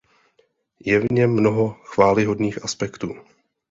Je 0.79 0.99
v 0.99 1.11
něm 1.11 1.33
mnoho 1.33 1.69
chvályhodných 1.83 2.63
aspektů. 2.63 3.13